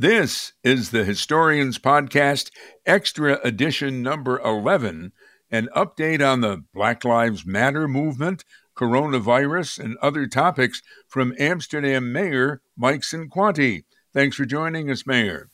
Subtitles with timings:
[0.00, 2.50] This is the Historians Podcast,
[2.86, 5.12] Extra Edition number 11,
[5.50, 12.62] an update on the Black Lives Matter movement, coronavirus, and other topics from Amsterdam Mayor
[12.78, 13.84] Mike Cinquanti.
[14.14, 15.50] Thanks for joining us, Mayor.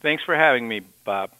[0.00, 1.32] Thanks for having me, Bob.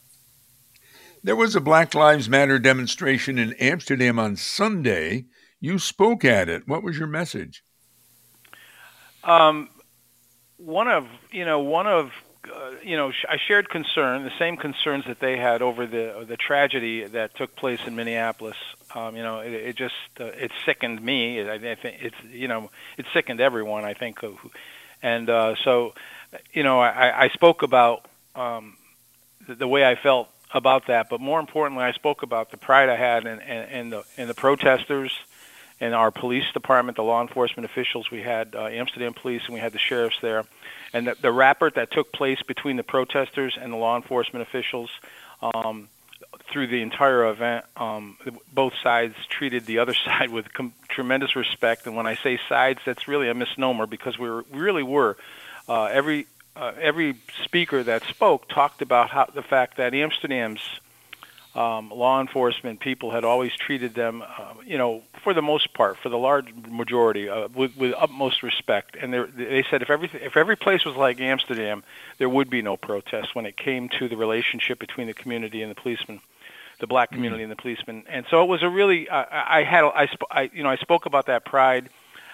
[1.24, 5.24] There was a Black Lives Matter demonstration in Amsterdam on Sunday.
[5.58, 6.68] You spoke at it.
[6.68, 7.64] What was your message?
[9.24, 9.70] Um,
[10.58, 12.12] one of you know one of
[12.52, 16.36] uh, you know I shared concern, the same concerns that they had over the the
[16.36, 18.56] tragedy that took place in Minneapolis.
[18.94, 21.40] Um, you know, it, it just uh, it sickened me.
[21.40, 23.84] I, I think it's you know it sickened everyone.
[23.84, 24.20] I think,
[25.02, 25.94] and uh, so
[26.52, 28.76] you know I, I spoke about um,
[29.46, 32.88] the, the way I felt about that, but more importantly, I spoke about the pride
[32.88, 35.12] I had in, in, in the in the protesters
[35.80, 38.10] and our police department, the law enforcement officials.
[38.10, 40.44] We had uh, Amsterdam police and we had the sheriffs there,
[40.92, 44.90] and the, the rapport that took place between the protesters and the law enforcement officials.
[45.42, 45.88] Um,
[46.50, 48.16] through the entire event, um,
[48.52, 51.86] both sides treated the other side with com- tremendous respect.
[51.86, 55.16] And when I say sides, that's really a misnomer because we, were, we really were.
[55.68, 60.60] Uh, every uh, every speaker that spoke talked about how the fact that Amsterdam's
[61.56, 65.96] um, law enforcement people had always treated them, uh, you know, for the most part,
[65.96, 68.94] for the large majority, uh, with, with utmost respect.
[69.00, 71.82] And they said if every if every place was like Amsterdam,
[72.18, 75.70] there would be no protests when it came to the relationship between the community and
[75.70, 76.20] the policemen,
[76.78, 77.16] the black mm-hmm.
[77.16, 77.52] community mm-hmm.
[77.52, 78.04] and the policemen.
[78.08, 81.06] And so it was a really I, I had I, I you know I spoke
[81.06, 81.88] about that pride.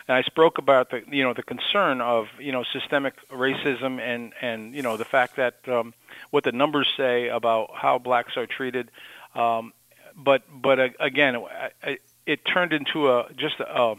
[0.08, 4.32] And I spoke about the, you know, the concern of, you know, systemic racism and,
[4.40, 5.94] and you know, the fact that um,
[6.32, 8.90] what the numbers say about how blacks are treated.
[9.34, 9.72] Um,
[10.16, 11.36] but but uh, again,
[11.82, 13.94] it, it turned into a just a,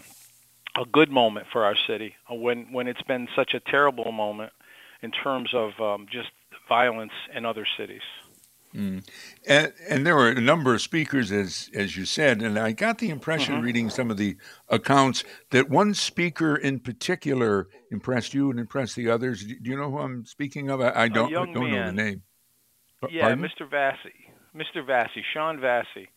[0.76, 4.54] a good moment for our city when when it's been such a terrible moment
[5.02, 6.30] in terms of um, just
[6.68, 8.02] violence in other cities.
[8.74, 9.08] Mm.
[9.46, 12.98] And, and, there were a number of speakers, as as you said, and I got
[12.98, 13.64] the impression, mm-hmm.
[13.64, 14.36] reading some of the
[14.68, 19.44] accounts, that one speaker in particular impressed you and impressed the others.
[19.44, 20.82] Do you know who I'm speaking of?
[20.82, 22.24] I, I don't, I don't know the name.
[23.06, 23.48] P- yeah, pardon?
[23.48, 23.70] Mr.
[23.70, 24.23] Vassy.
[24.56, 24.86] Mr.
[24.86, 26.10] Vassy, Sean Vassy.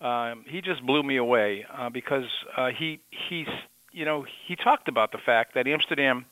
[0.00, 3.48] Um, he just blew me away uh, because uh, he he's
[3.92, 6.26] you know he talked about the fact that Amsterdam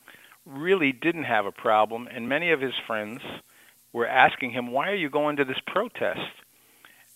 [0.45, 3.21] really didn't have a problem, and many of his friends
[3.91, 6.31] were asking him, "Why are you going to this protest?"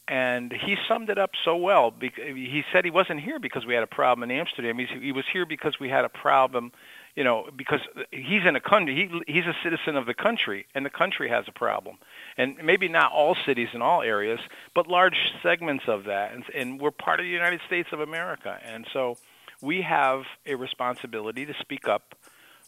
[0.07, 1.93] And he summed it up so well.
[2.01, 4.79] He said he wasn't here because we had a problem in Amsterdam.
[4.79, 6.71] He was here because we had a problem
[7.19, 7.81] you know, because
[8.11, 11.43] he's in a country, he, he's a citizen of the country, and the country has
[11.49, 11.97] a problem.
[12.37, 14.39] And maybe not all cities in all areas,
[14.73, 16.33] but large segments of that.
[16.33, 18.57] And, and we're part of the United States of America.
[18.63, 19.17] And so
[19.61, 22.15] we have a responsibility to speak up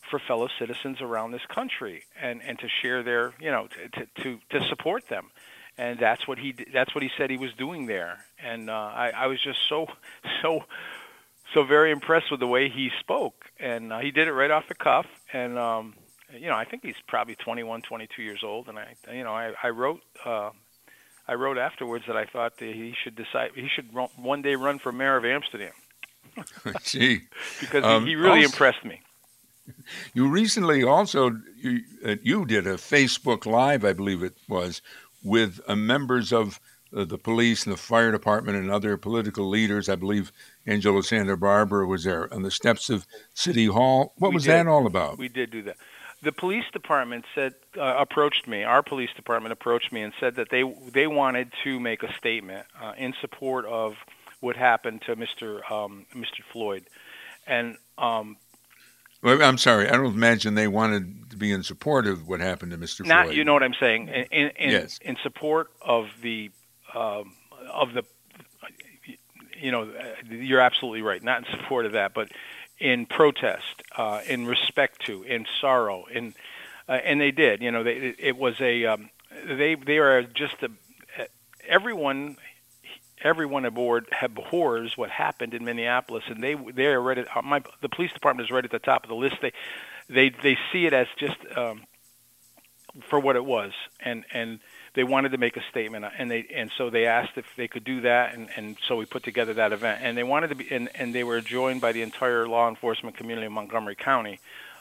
[0.09, 4.39] for fellow citizens around this country and, and to share their, you know, to, to,
[4.49, 5.31] to support them.
[5.77, 8.25] And that's what he that's what he said he was doing there.
[8.43, 9.87] And uh, I, I was just so
[10.41, 10.65] so
[11.53, 14.67] so very impressed with the way he spoke, and uh, he did it right off
[14.67, 15.05] the cuff.
[15.31, 15.93] And um,
[16.37, 18.67] you know, I think he's probably 21, 22 years old.
[18.67, 20.51] And I, you know, I, I wrote, uh,
[21.27, 24.55] I wrote afterwards that I thought that he should decide he should run, one day
[24.55, 25.73] run for mayor of Amsterdam.
[26.83, 27.21] Gee,
[27.59, 29.01] because um, he, he really also, impressed me.
[30.13, 34.81] You recently also you, uh, you did a Facebook Live, I believe it was,
[35.23, 36.59] with uh, members of
[36.95, 39.89] uh, the police and the fire department and other political leaders.
[39.89, 40.31] I believe
[40.65, 44.13] Angelo Santa Barbara was there on the steps of City Hall.
[44.17, 44.51] What we was did.
[44.51, 45.17] that all about?
[45.17, 45.77] We did do that.
[46.23, 48.63] The police department said uh, approached me.
[48.63, 50.63] Our police department approached me and said that they
[50.93, 53.95] they wanted to make a statement uh, in support of
[54.39, 55.69] what happened to Mr.
[55.71, 56.43] Um, Mr.
[56.51, 56.85] Floyd,
[57.47, 58.37] and um,
[59.23, 59.87] well, I'm sorry.
[59.87, 63.05] I don't imagine they wanted to be in support of what happened to Mr.
[63.05, 63.37] Not, Floyd.
[63.37, 64.07] you know what I'm saying.
[64.07, 64.99] In, in, yes.
[65.01, 66.51] in support of the
[66.95, 67.33] um,
[67.71, 68.03] of the
[69.61, 69.87] you know,
[70.27, 71.23] you're absolutely right.
[71.23, 72.29] Not in support of that, but
[72.79, 76.33] in protest, uh, in respect to, in sorrow, in
[76.89, 77.61] uh, and they did.
[77.61, 79.09] You know, they, it, was a um,
[79.45, 80.71] they they are just a,
[81.67, 82.37] everyone
[83.23, 87.61] everyone aboard abhors what happened in Minneapolis, and they they are right at uh, my
[87.81, 89.35] the police department is right at the top of the list.
[89.41, 89.53] They
[90.09, 91.83] they they see it as just um,
[93.09, 94.59] for what it was, and and
[94.93, 97.83] they wanted to make a statement, and they and so they asked if they could
[97.83, 100.67] do that, and and so we put together that event, and they wanted to be,
[100.71, 104.39] and and they were joined by the entire law enforcement community in Montgomery County.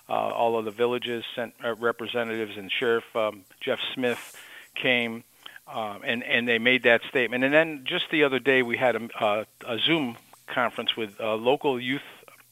[0.09, 4.37] Uh, all of the villages sent uh, representatives, and Sheriff um, Jeff Smith
[4.75, 5.23] came,
[5.73, 7.45] um, and and they made that statement.
[7.45, 10.17] And then just the other day, we had a, uh, a Zoom
[10.49, 12.03] conference with uh, local youth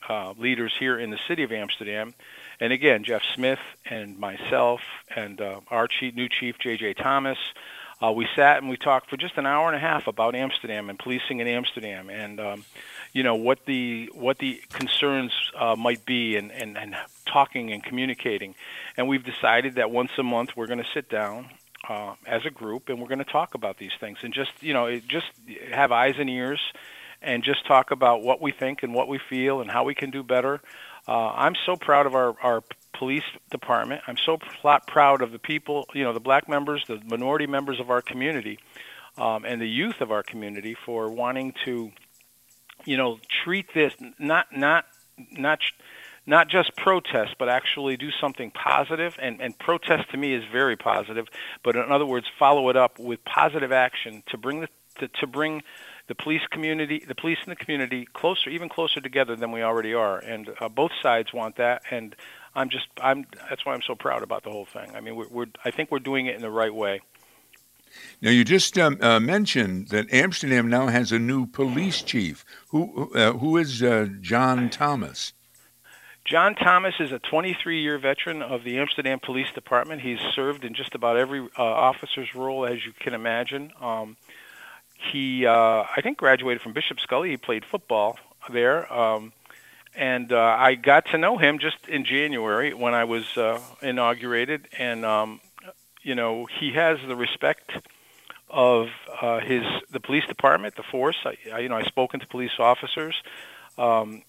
[0.08, 2.14] uh, leaders here in the city of Amsterdam,
[2.60, 4.80] And again, Jeff Smith and myself
[5.14, 6.94] and uh, our chief, new chief, J.J.
[6.94, 7.38] Thomas,
[8.00, 10.88] uh, we sat and we talked for just an hour and a half about Amsterdam
[10.88, 12.64] and policing in Amsterdam, and um,
[13.12, 16.96] you know what the what the concerns uh, might be, and, and and
[17.26, 18.54] talking and communicating.
[18.96, 21.50] And we've decided that once a month we're going to sit down
[21.88, 24.72] uh, as a group and we're going to talk about these things and just you
[24.74, 25.26] know just
[25.72, 26.60] have eyes and ears
[27.20, 30.10] and just talk about what we think and what we feel and how we can
[30.10, 30.60] do better.
[31.08, 32.62] Uh, I'm so proud of our, our
[32.92, 34.02] police department.
[34.06, 37.80] I'm so pl- proud of the people, you know, the black members, the minority members
[37.80, 38.58] of our community,
[39.16, 41.90] um, and the youth of our community for wanting to,
[42.84, 44.84] you know, treat this not not
[45.32, 45.60] not
[46.26, 49.14] not just protest, but actually do something positive.
[49.20, 51.26] And, and protest to me is very positive.
[51.64, 55.26] But in other words, follow it up with positive action to bring the to, to
[55.26, 55.62] bring
[56.08, 59.94] the police community, the police and the community closer, even closer together than we already
[59.94, 60.18] are.
[60.18, 61.82] And uh, both sides want that.
[61.90, 62.16] And
[62.54, 63.26] I'm just, I'm.
[63.48, 64.90] That's why I'm so proud about the whole thing.
[64.94, 67.00] I mean, we're, we're I think we're doing it in the right way.
[68.20, 72.44] Now, you just um, uh, mentioned that Amsterdam now has a new police chief.
[72.70, 75.32] Who uh, who is uh, John Thomas?
[76.24, 80.02] John Thomas is a 23-year veteran of the Amsterdam Police Department.
[80.02, 83.72] He's served in just about every uh, officer's role, as you can imagine.
[83.80, 84.18] Um,
[84.98, 85.52] he, uh,
[85.96, 87.30] I think, graduated from Bishop Scully.
[87.30, 88.18] He played football
[88.50, 89.32] there, um,
[89.94, 94.68] and uh, I got to know him just in January when I was uh, inaugurated.
[94.78, 95.40] And um,
[96.02, 97.72] you know, he has the respect
[98.50, 98.88] of
[99.20, 101.16] uh, his the police department, the force.
[101.24, 103.14] I, I, you know, I've spoken to police officers.
[103.76, 104.22] Um,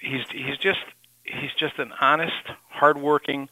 [0.00, 0.80] he's he's just
[1.24, 3.48] he's just an honest, hardworking,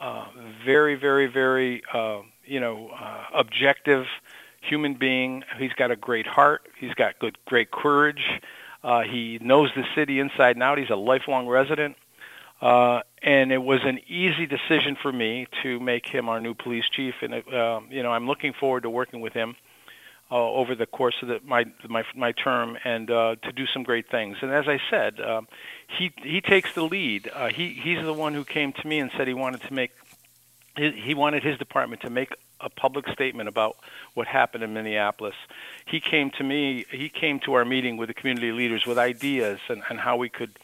[0.00, 0.26] uh,
[0.64, 4.06] very, very, very, uh, you know, uh, objective
[4.62, 5.44] human being.
[5.58, 6.62] He's got a great heart.
[6.78, 8.22] He's got good, great courage.
[8.82, 10.78] Uh, he knows the city inside and out.
[10.78, 11.96] He's a lifelong resident.
[12.60, 16.84] Uh, and it was an easy decision for me to make him our new police
[16.88, 17.14] chief.
[17.20, 19.56] And, uh, you know, I'm looking forward to working with him
[20.30, 23.82] uh, over the course of the, my, my, my term and uh, to do some
[23.82, 24.38] great things.
[24.42, 25.42] And as I said, uh,
[25.98, 27.30] he, he takes the lead.
[27.32, 29.90] Uh, he, he's the one who came to me and said he wanted to make,
[30.76, 32.32] he wanted his department to make
[32.62, 33.76] a public statement about
[34.14, 35.34] what happened in Minneapolis.
[35.86, 36.84] He came to me.
[36.90, 40.28] He came to our meeting with the community leaders with ideas and, and how we
[40.28, 40.58] could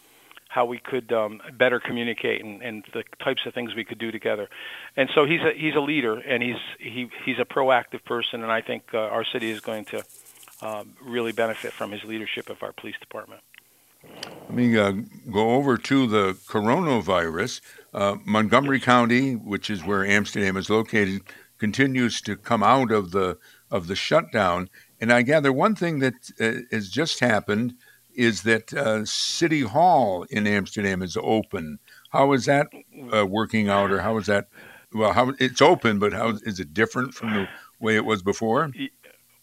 [0.49, 4.11] how we could um, better communicate and, and the types of things we could do
[4.11, 4.49] together.
[4.97, 8.50] And so he's a he's a leader and he's he he's a proactive person, and
[8.50, 10.05] I think uh, our city is going to
[10.62, 13.43] um, really benefit from his leadership of our police department.
[14.45, 14.93] Let me uh,
[15.31, 17.61] go over to the coronavirus.
[17.93, 21.23] Uh, Montgomery County, which is where Amsterdam is located,
[21.58, 23.38] continues to come out of the
[23.70, 24.69] of the shutdown.
[25.00, 27.75] And I gather one thing that uh, has just happened
[28.14, 31.78] is that uh, City Hall in Amsterdam is open.
[32.10, 32.66] How is that
[33.14, 34.49] uh, working out, or how is that?
[34.93, 38.72] Well, how it's open, but how is it different from the way it was before?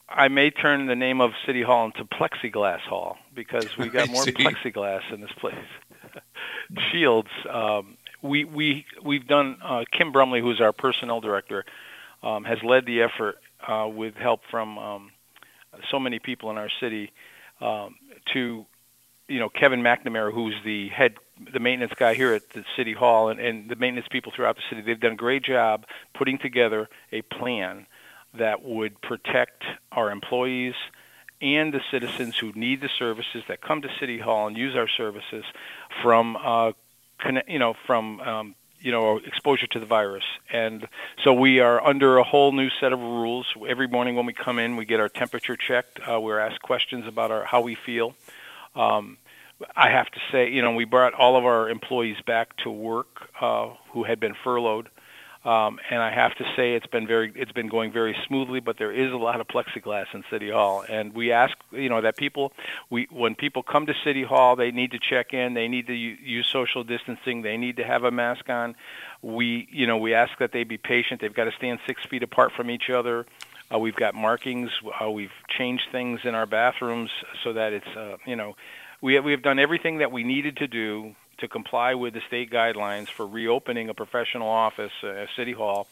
[0.10, 4.24] I may turn the name of City Hall into Plexiglass Hall because we got more
[4.24, 5.56] plexiglass in this place.
[6.92, 7.30] Shields.
[7.50, 9.58] Um, we we we've done.
[9.64, 11.64] Uh, Kim Brumley, who's our personnel director,
[12.26, 15.12] um, has led the effort uh, with help from um,
[15.92, 17.12] so many people in our city
[17.62, 17.96] um,
[18.34, 18.66] to,
[19.28, 21.16] you know, Kevin McNamara, who's the head,
[21.54, 24.64] the maintenance guy here at the city hall, and, and the maintenance people throughout the
[24.70, 24.82] city.
[24.82, 27.86] They've done a great job putting together a plan
[28.38, 30.74] that would protect our employees
[31.42, 34.88] and the citizens who need the services that come to City Hall and use our
[34.88, 35.44] services
[36.02, 36.72] from, uh,
[37.48, 40.24] you know, from um, you know exposure to the virus.
[40.54, 40.88] And
[41.24, 43.48] so we are under a whole new set of rules.
[43.68, 46.00] Every morning when we come in we get our temperature checked.
[46.08, 48.16] Uh, we're asked questions about our how we feel.
[48.76, 49.18] Um,
[49.76, 53.30] i have to say you know we brought all of our employees back to work
[53.40, 54.90] uh, who had been furloughed
[55.46, 58.78] um, and I have to say it's been very it's been going very smoothly, but
[58.80, 62.18] there is a lot of plexiglass in City Hall, and we ask you know that
[62.18, 62.52] people
[62.90, 65.94] we when people come to City Hall they need to check in, they need to
[65.94, 68.76] use social distancing, they need to have a mask on.
[69.22, 71.22] We you know we ask that they be patient.
[71.22, 73.28] They've got to stand six feet apart from each other.
[73.74, 74.72] Uh, we've got markings.
[75.00, 77.12] Uh, we've changed things in our bathrooms
[77.44, 78.56] so that it's uh, you know
[79.00, 82.22] we have, we have done everything that we needed to do to comply with the
[82.28, 85.88] state guidelines for reopening a professional office, a city hall,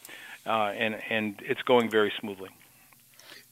[0.46, 2.50] uh, and and it's going very smoothly.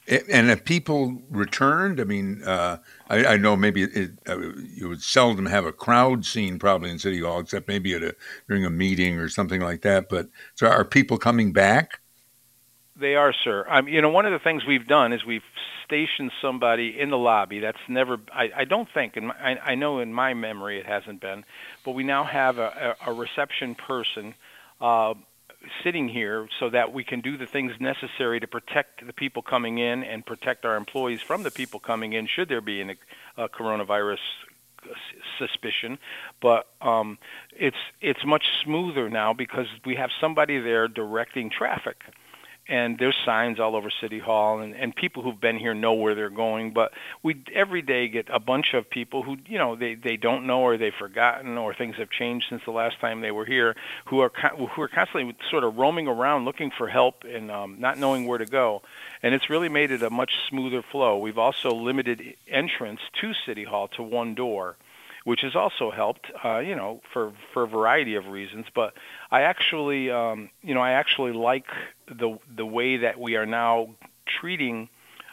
[0.05, 2.01] And have people returned?
[2.01, 6.25] I mean, uh, I, I, know maybe it, uh, you would seldom have a crowd
[6.25, 8.13] scene probably in City Hall, except maybe at a
[8.49, 10.09] during a meeting or something like that.
[10.09, 12.01] But so, are people coming back?
[12.95, 13.65] They are, sir.
[13.67, 15.41] Um, you know, one of the things we've done is we've
[15.83, 17.59] stationed somebody in the lobby.
[17.59, 18.19] That's never.
[18.31, 21.43] I, I don't think, and I, I know in my memory it hasn't been,
[21.83, 24.35] but we now have a, a reception person
[24.79, 25.15] uh,
[25.83, 29.79] sitting here so that we can do the things necessary to protect the people coming
[29.79, 32.95] in and protect our employees from the people coming in should there be a,
[33.37, 34.19] a coronavirus
[35.39, 35.97] suspicion,
[36.41, 37.17] but um,
[37.57, 42.03] it's it's much smoother now because we have somebody there directing traffic
[42.67, 46.15] and there's signs all over city hall and, and people who've been here know where
[46.15, 46.91] they're going but
[47.21, 50.61] we every day get a bunch of people who you know they they don't know
[50.61, 54.19] or they've forgotten or things have changed since the last time they were here who
[54.19, 58.27] are who are constantly sort of roaming around looking for help and um, not knowing
[58.27, 58.81] where to go.
[59.21, 61.17] And it's really made it a much smoother flow.
[61.17, 64.75] We've also limited entrance to city hall to one door
[65.23, 68.65] which has also helped, uh, you know, for for a variety of reasons.
[68.73, 68.93] But
[69.31, 71.67] I actually, um, you know, I actually like
[72.07, 73.89] the the way that we are now
[74.25, 74.89] treating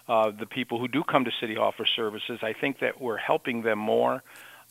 [0.09, 2.41] uh, the people who do come to City Hall for services.
[2.43, 4.23] I think that we're helping them more,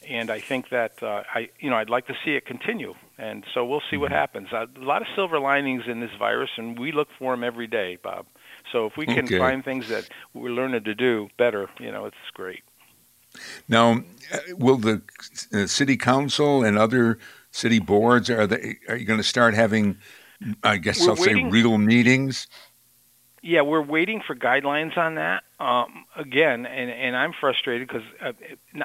[0.07, 2.93] and I think that uh, I, you know, I'd like to see it continue.
[3.17, 4.15] And so we'll see what mm-hmm.
[4.15, 4.47] happens.
[4.53, 7.67] Uh, a lot of silver linings in this virus, and we look for them every
[7.67, 8.25] day, Bob.
[8.71, 9.37] So if we can okay.
[9.37, 12.63] find things that we're learning to do better, you know, it's great.
[13.67, 15.01] Now, uh, will the
[15.53, 17.19] uh, city council and other
[17.51, 19.97] city boards are they are you going to start having?
[20.63, 22.47] I guess we're I'll waiting, say real meetings.
[23.41, 25.43] Yeah, we're waiting for guidelines on that.
[25.59, 28.33] Um, again, and, and I'm frustrated because uh,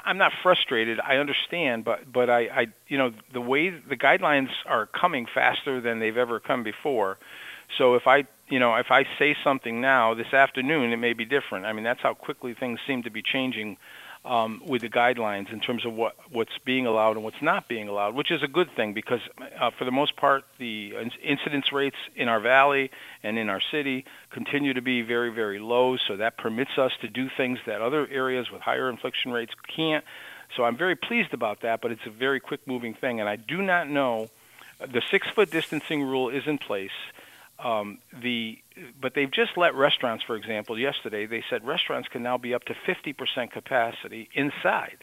[0.05, 1.01] I'm not frustrated.
[1.01, 5.81] I understand, but but I, I you know the way the guidelines are coming faster
[5.81, 7.19] than they've ever come before.
[7.79, 11.25] So if I you know if I say something now this afternoon, it may be
[11.25, 11.67] different.
[11.67, 13.77] I mean that's how quickly things seem to be changing
[14.25, 17.89] um, with the guidelines in terms of what what's being allowed and what's not being
[17.89, 19.21] allowed, which is a good thing because
[19.59, 22.91] uh, for the most part, the incidence rates in our valley
[23.23, 25.97] and in our city continue to be very very low.
[25.97, 30.05] So that permits us to do things that other areas with higher infliction rates can't.
[30.57, 33.37] So I'm very pleased about that, but it's a very quick moving thing, and I
[33.37, 34.31] do not know.
[34.81, 36.91] The six foot distancing rule is in place.
[37.59, 38.59] Um, the
[39.01, 42.65] but they've just let restaurants, for example, yesterday they said restaurants can now be up
[42.65, 44.99] to 50% capacity inside,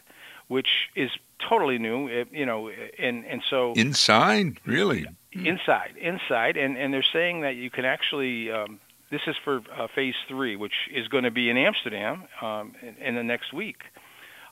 [0.48, 2.08] which is totally new.
[2.08, 7.56] It, you know, and and so inside, really, inside, inside, and and they're saying that
[7.56, 8.50] you can actually.
[8.50, 8.80] Um,
[9.10, 12.96] this is for uh, phase three, which is going to be in Amsterdam um, in,
[13.08, 13.82] in the next week.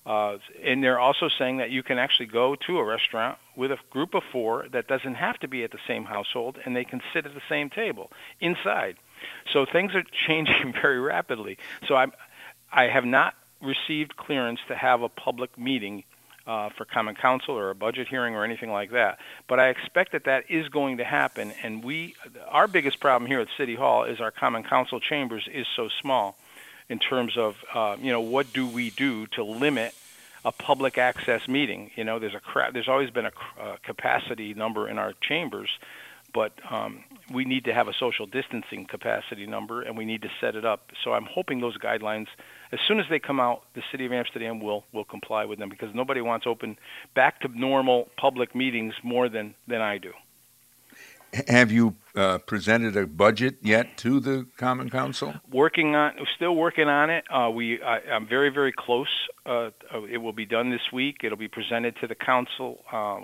[0.06, 3.78] Uh, and they're also saying that you can actually go to a restaurant with a
[3.90, 7.00] group of four that doesn't have to be at the same household, and they can
[7.12, 8.96] sit at the same table inside.
[9.52, 11.58] So things are changing very rapidly.
[11.86, 12.12] So I'm,
[12.72, 16.04] I have not received clearance to have a public meeting
[16.46, 19.18] uh, for Common Council or a budget hearing or anything like that.
[19.46, 21.52] But I expect that that is going to happen.
[21.62, 22.14] And we,
[22.48, 26.36] our biggest problem here at City Hall is our Common Council chambers is so small
[26.90, 29.94] in terms of uh, you know what do we do to limit
[30.44, 31.90] a public access meeting.
[31.96, 35.70] You know, there's a there's always been a uh, capacity number in our chambers,
[36.32, 40.30] but um, we need to have a social distancing capacity number, and we need to
[40.40, 40.92] set it up.
[41.04, 42.26] So I'm hoping those guidelines,
[42.72, 45.68] as soon as they come out, the city of Amsterdam will will comply with them
[45.68, 46.78] because nobody wants open
[47.14, 50.12] back to normal public meetings more than than I do.
[51.48, 55.34] Have you uh, presented a budget yet to the Common Council?
[55.50, 57.24] Working on, still working on it.
[57.30, 59.28] Uh, we, I, am very, very close.
[59.46, 61.18] Uh, uh, it will be done this week.
[61.22, 62.84] It'll be presented to the council.
[62.90, 63.20] Uh,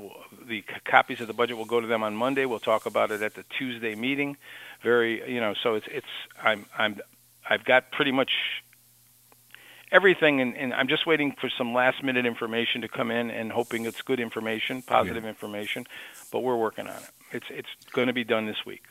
[0.47, 2.45] the copies of the budget will go to them on Monday.
[2.45, 4.37] We'll talk about it at the Tuesday meeting.
[4.83, 6.07] Very, you know, so it's, it's,
[6.41, 7.01] I'm, I'm,
[7.49, 8.31] I've got pretty much
[9.93, 13.53] everything, and, and I'm just waiting for some last minute information to come in, and
[13.53, 15.29] hoping it's good information, positive yeah.
[15.29, 15.87] information.
[16.33, 17.11] But we're working on it.
[17.33, 18.85] It's it's going to be done this week.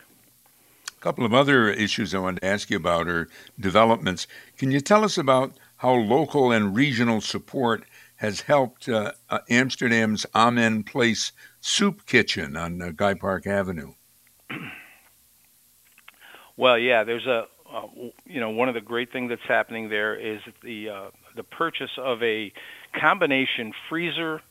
[0.98, 3.28] A couple of other issues I wanted to ask you about are
[3.60, 4.28] developments.
[4.58, 7.84] Can you tell us about how local and regional support
[8.18, 13.94] has helped uh, uh, Amsterdam's Amen Place Soup Kitchen on uh, Guy Park Avenue?
[16.58, 17.88] Well, yeah, there's a uh,
[18.26, 21.92] you know one of the great things that's happening there is the uh, the purchase
[21.98, 22.52] of a
[22.94, 24.42] combination freezer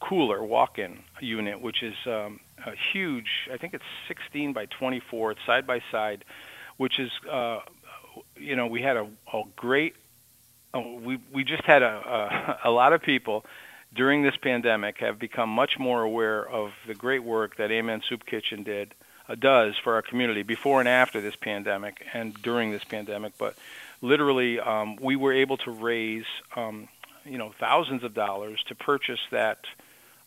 [0.00, 3.48] cooler walk-in unit, which is um, a huge.
[3.52, 5.32] I think it's 16 by 24.
[5.32, 6.24] It's side by side,
[6.76, 7.60] which is, uh,
[8.36, 9.94] you know, we had a, a great.
[10.74, 13.44] Uh, we we just had a, a a lot of people
[13.94, 18.24] during this pandemic have become much more aware of the great work that Amen Soup
[18.24, 18.94] Kitchen did
[19.40, 23.32] does for our community before and after this pandemic and during this pandemic.
[23.38, 23.56] But
[24.00, 26.88] literally, um, we were able to raise, um,
[27.24, 29.64] you know, thousands of dollars to purchase that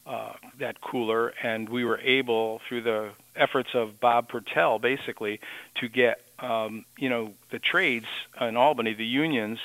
[0.08, 5.40] uh, that cooler, and we were able, through the efforts of Bob Pertell, basically,
[5.76, 8.06] to get um, you know the trades
[8.40, 9.60] in Albany, the unions,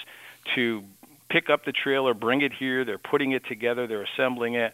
[0.54, 0.82] to
[1.28, 2.85] pick up the trailer, bring it here.
[2.85, 4.73] They're putting it together, they're assembling it,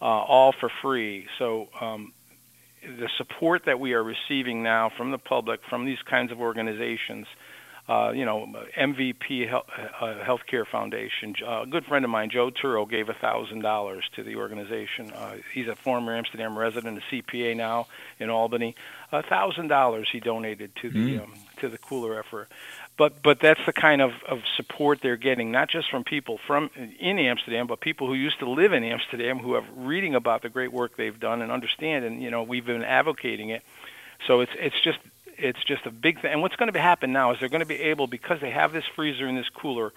[0.00, 1.26] uh, all for free.
[1.38, 2.12] So um,
[2.82, 7.26] the support that we are receiving now from the public, from these kinds of organizations,
[7.88, 9.66] uh, you know, MVP Health,
[10.00, 11.34] uh, Healthcare Foundation.
[11.42, 15.10] Uh, a good friend of mine, Joe Turo, gave a thousand dollars to the organization.
[15.10, 17.86] Uh, he's a former Amsterdam resident, a CPA now
[18.18, 18.76] in Albany.
[19.10, 21.22] A thousand dollars he donated to the mm.
[21.22, 22.48] um, to the cooler effort.
[22.98, 26.70] But but that's the kind of, of support they're getting, not just from people from
[26.98, 30.48] in Amsterdam, but people who used to live in Amsterdam who are reading about the
[30.48, 32.04] great work they've done and understand.
[32.04, 33.62] And you know, we've been advocating it.
[34.26, 34.98] So it's it's just
[35.38, 36.32] it's just a big thing.
[36.32, 38.72] And what's going to happen now is they're going to be able, because they have
[38.72, 39.92] this freezer and this cooler,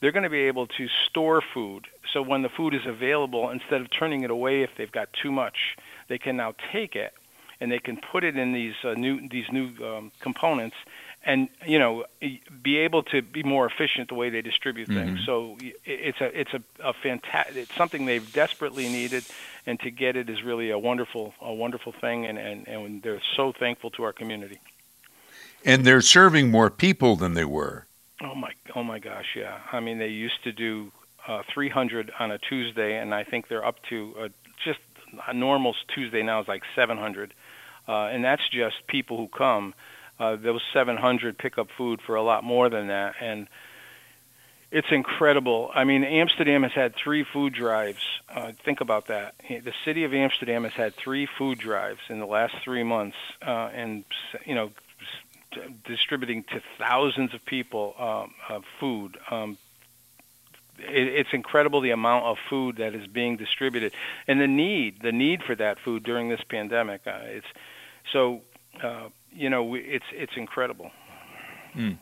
[0.00, 1.86] they're going to be able to store food.
[2.12, 5.32] So when the food is available, instead of turning it away if they've got too
[5.32, 5.76] much,
[6.08, 7.12] they can now take it
[7.60, 10.76] and they can put it in these uh, new these new um, components
[11.26, 12.06] and you know
[12.62, 15.16] be able to be more efficient the way they distribute mm-hmm.
[15.16, 15.26] things.
[15.26, 19.24] So it's a it's a, a fantastic it's something they've desperately needed,
[19.66, 23.20] and to get it is really a wonderful a wonderful thing, and and, and they're
[23.36, 24.60] so thankful to our community
[25.66, 27.86] and they're serving more people than they were.
[28.22, 29.58] Oh my, oh my gosh, yeah.
[29.72, 30.92] I mean, they used to do
[31.26, 34.28] uh, 300 on a Tuesday, and I think they're up to uh,
[34.64, 34.78] just
[35.26, 37.34] a normal Tuesday now is like 700,
[37.88, 39.74] uh, and that's just people who come.
[40.18, 43.48] Uh, those 700 pick up food for a lot more than that, and
[44.70, 45.70] it's incredible.
[45.74, 48.02] I mean, Amsterdam has had three food drives.
[48.28, 49.34] Uh, think about that.
[49.48, 53.70] The city of Amsterdam has had three food drives in the last three months, uh,
[53.72, 54.04] and
[54.44, 54.70] you know,
[55.84, 59.16] distributing to thousands of people um, uh, food.
[59.30, 59.56] Um,
[60.78, 63.92] it, it's incredible the amount of food that is being distributed,
[64.26, 67.02] and the need, the need for that food during this pandemic.
[67.06, 67.46] Uh, it's
[68.12, 68.42] so,
[68.82, 70.90] uh, you know, it's it's incredible.
[71.74, 71.98] Mm.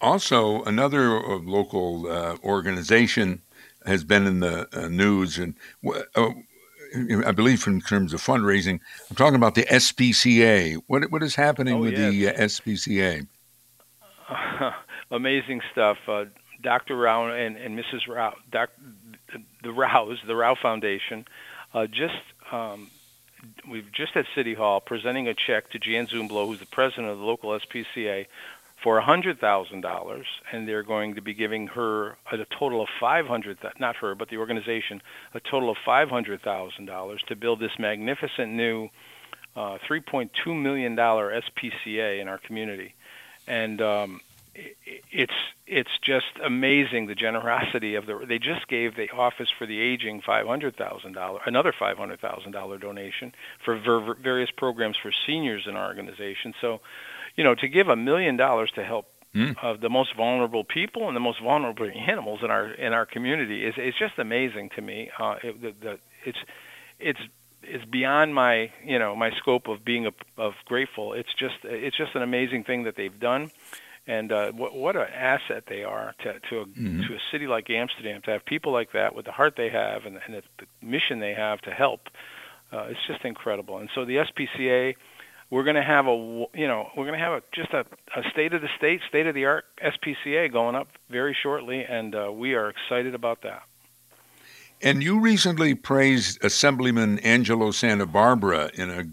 [0.00, 3.42] Also, another uh, local uh, organization
[3.86, 5.54] has been in the uh, news, and
[5.86, 6.30] uh,
[7.26, 10.82] I believe in terms of fundraising, I'm talking about the SPCA.
[10.86, 12.12] What what is happening oh, with yes.
[12.12, 13.26] the uh, SPCA?
[15.10, 15.98] Amazing stuff.
[16.08, 16.24] Uh,
[16.62, 16.96] Dr.
[16.96, 18.08] Rao and, and Mrs.
[18.08, 18.70] Rao, doc,
[19.62, 21.26] the Raos, the Rao Foundation,
[21.74, 22.14] uh, just
[22.50, 22.90] um,
[23.68, 27.18] we've just at City Hall presenting a check to Jan Zumblo, who's the president of
[27.18, 28.26] the local SPCA,
[28.82, 34.14] for $100,000, and they're going to be giving her a total of 500 not her,
[34.14, 35.02] but the organization,
[35.34, 38.88] a total of $500,000 to build this magnificent new
[39.56, 42.94] uh, $3.2 million SPCA in our community.
[43.48, 44.20] And um,
[45.10, 45.32] it's
[45.66, 48.24] it's just amazing the generosity of the.
[48.26, 52.20] They just gave the Office for the Aging five hundred thousand dollar, another five hundred
[52.20, 53.32] thousand dollar donation
[53.64, 56.54] for ver- various programs for seniors in our organization.
[56.60, 56.80] So,
[57.36, 59.56] you know, to give a million dollars to help mm.
[59.62, 63.64] of the most vulnerable people and the most vulnerable animals in our in our community
[63.64, 65.10] is is just amazing to me.
[65.18, 66.38] Uh, it, the, the, it's
[66.98, 67.20] it's
[67.62, 71.12] it's beyond my you know my scope of being a, of grateful.
[71.12, 73.50] It's just it's just an amazing thing that they've done,
[74.06, 77.02] and uh, what what an asset they are to to a, mm-hmm.
[77.02, 80.04] to a city like Amsterdam to have people like that with the heart they have
[80.06, 82.08] and, and the, the mission they have to help.
[82.72, 83.78] Uh, it's just incredible.
[83.78, 84.96] And so the SPCA
[85.50, 87.84] we're going to have a you know we're going to have a just a,
[88.16, 92.14] a state of the state state of the art SPCA going up very shortly and
[92.14, 93.62] uh, we are excited about that
[94.82, 99.04] and you recently praised assemblyman angelo santa barbara in a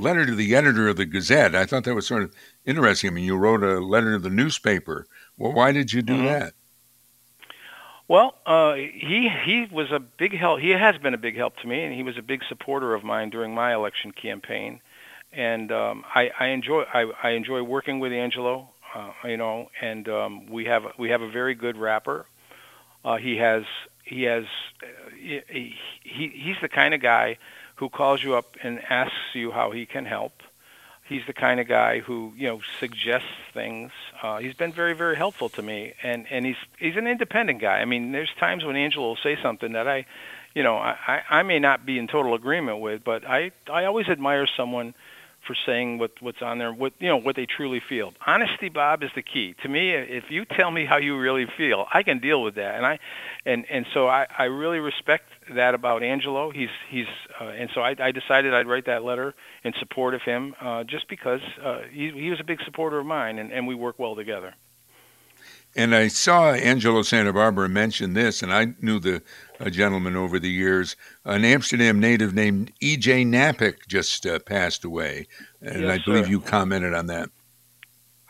[0.00, 3.12] letter to the editor of the gazette i thought that was sort of interesting i
[3.12, 6.26] mean you wrote a letter to the newspaper well why did you do mm-hmm.
[6.26, 6.54] that
[8.08, 10.60] well, uh, he he was a big help.
[10.60, 13.02] He has been a big help to me, and he was a big supporter of
[13.02, 14.82] mine during my election campaign
[15.32, 18.68] and um, I, I enjoy I, I enjoy working with Angelo.
[18.94, 22.26] Uh, you know, and um, we have we have a very good rapper.
[23.04, 23.64] Uh, he has
[24.04, 24.44] he has
[24.82, 24.86] uh,
[25.18, 27.38] he, he he's the kind of guy
[27.76, 30.42] who calls you up and asks you how he can help.
[31.08, 33.90] He's the kind of guy who you know suggests things.
[34.22, 37.78] Uh, he's been very very helpful to me, and and he's he's an independent guy.
[37.80, 40.06] I mean, there's times when Angelo will say something that I,
[40.54, 44.08] you know, I I may not be in total agreement with, but I I always
[44.08, 44.94] admire someone
[45.46, 48.12] for saying what what's on there, what you know, what they truly feel.
[48.26, 49.90] Honesty, Bob, is the key to me.
[49.90, 52.98] If you tell me how you really feel, I can deal with that, and I,
[53.44, 56.50] and and so I I really respect that about Angelo.
[56.50, 57.06] He's he's
[57.40, 60.84] uh, and so I, I decided I'd write that letter in support of him, uh,
[60.84, 63.98] just because uh, he he was a big supporter of mine, and and we work
[63.98, 64.54] well together.
[65.74, 69.22] And I saw Angelo Santa Barbara mention this, and I knew the
[69.62, 73.24] a gentleman over the years, an Amsterdam native named E.J.
[73.24, 75.28] Napick just uh, passed away,
[75.60, 76.30] and yes, I believe sir.
[76.30, 77.30] you commented on that.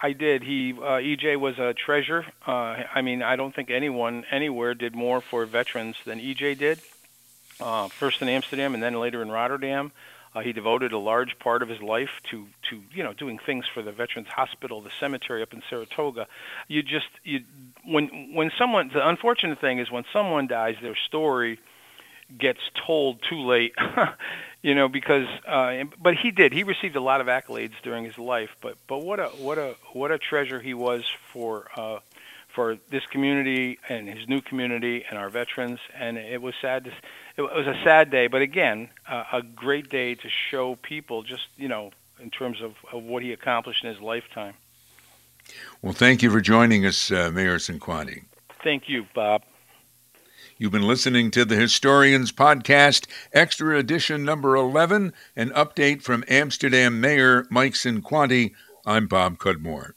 [0.01, 0.43] I did.
[0.43, 2.27] He uh, EJ was a treasure.
[2.47, 6.81] Uh, I mean, I don't think anyone anywhere did more for veterans than EJ did.
[7.61, 9.93] Uh, first in Amsterdam and then later in Rotterdam.
[10.35, 13.66] Uh, he devoted a large part of his life to, to you know doing things
[13.66, 16.27] for the Veterans Hospital, the cemetery up in Saratoga.
[16.68, 17.42] You just you
[17.85, 21.59] when when someone the unfortunate thing is when someone dies, their story
[22.38, 23.75] gets told too late.
[24.62, 28.16] you know because uh, but he did he received a lot of accolades during his
[28.16, 31.99] life but but what a what a what a treasure he was for uh,
[32.55, 36.91] for this community and his new community and our veterans and it was sad to,
[37.37, 41.47] it was a sad day but again uh, a great day to show people just
[41.57, 44.55] you know in terms of, of what he accomplished in his lifetime
[45.81, 48.25] well thank you for joining us uh, mayor Cinquanti.
[48.62, 49.43] thank you bob
[50.59, 57.01] You've been listening to the Historians Podcast, Extra Edition number 11, an update from Amsterdam
[57.01, 58.53] Mayor Mike Cinquanti.
[58.87, 59.95] I'm Bob Cudmore.